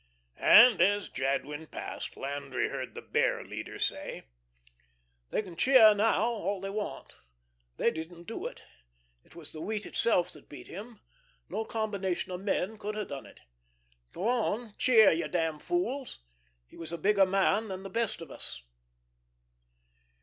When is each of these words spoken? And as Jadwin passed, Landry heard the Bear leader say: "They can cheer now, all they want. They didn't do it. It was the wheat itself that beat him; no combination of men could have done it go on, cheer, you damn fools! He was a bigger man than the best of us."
And 0.39 0.81
as 0.81 1.09
Jadwin 1.09 1.67
passed, 1.67 2.17
Landry 2.17 2.69
heard 2.69 2.95
the 2.95 3.03
Bear 3.03 3.43
leader 3.43 3.77
say: 3.77 4.23
"They 5.29 5.43
can 5.43 5.55
cheer 5.55 5.93
now, 5.93 6.23
all 6.23 6.59
they 6.59 6.71
want. 6.71 7.13
They 7.77 7.91
didn't 7.91 8.23
do 8.23 8.47
it. 8.47 8.63
It 9.23 9.35
was 9.35 9.51
the 9.53 9.61
wheat 9.61 9.85
itself 9.85 10.31
that 10.31 10.49
beat 10.49 10.67
him; 10.67 11.01
no 11.49 11.65
combination 11.65 12.31
of 12.31 12.41
men 12.41 12.79
could 12.79 12.95
have 12.95 13.09
done 13.09 13.27
it 13.27 13.41
go 14.11 14.27
on, 14.27 14.73
cheer, 14.79 15.11
you 15.11 15.27
damn 15.27 15.59
fools! 15.59 16.17
He 16.65 16.77
was 16.77 16.91
a 16.91 16.97
bigger 16.97 17.27
man 17.27 17.67
than 17.67 17.83
the 17.83 17.89
best 17.91 18.21
of 18.21 18.31
us." 18.31 18.63